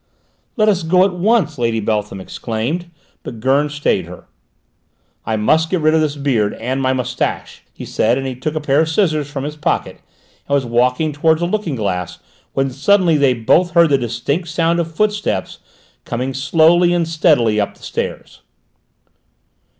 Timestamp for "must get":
5.37-5.81